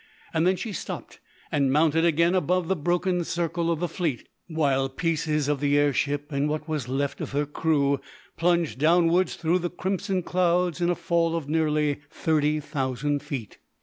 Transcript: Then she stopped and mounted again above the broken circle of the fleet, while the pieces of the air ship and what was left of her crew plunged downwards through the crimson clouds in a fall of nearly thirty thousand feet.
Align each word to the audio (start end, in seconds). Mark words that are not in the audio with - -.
Then 0.33 0.55
she 0.55 0.73
stopped 0.73 1.19
and 1.51 1.71
mounted 1.71 2.05
again 2.05 2.33
above 2.33 2.67
the 2.67 2.75
broken 2.75 3.23
circle 3.23 3.69
of 3.69 3.79
the 3.79 3.87
fleet, 3.87 4.27
while 4.47 4.87
the 4.87 4.95
pieces 4.95 5.47
of 5.47 5.59
the 5.59 5.77
air 5.77 5.93
ship 5.93 6.31
and 6.31 6.49
what 6.49 6.67
was 6.67 6.87
left 6.89 7.21
of 7.21 7.33
her 7.33 7.45
crew 7.45 7.99
plunged 8.35 8.79
downwards 8.79 9.35
through 9.35 9.59
the 9.59 9.69
crimson 9.69 10.23
clouds 10.23 10.81
in 10.81 10.89
a 10.89 10.95
fall 10.95 11.35
of 11.35 11.47
nearly 11.47 11.99
thirty 12.09 12.59
thousand 12.59 13.21
feet. 13.21 13.59